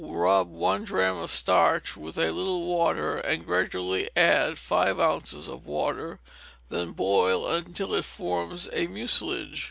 Rub 0.03 0.49
one 0.51 0.83
drachm 0.83 1.19
of 1.21 1.29
starch 1.29 1.95
with 1.95 2.17
a 2.17 2.31
little 2.31 2.65
water, 2.65 3.17
and 3.17 3.45
gradually 3.45 4.09
add 4.15 4.57
five 4.57 4.99
ounces 4.99 5.47
of 5.47 5.67
water, 5.67 6.19
then 6.69 6.93
boil 6.93 7.47
until 7.47 7.93
it 7.93 8.05
forms 8.05 8.67
a 8.73 8.87
mucilage. 8.87 9.59